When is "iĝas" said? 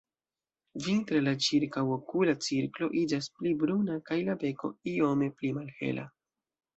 3.01-3.27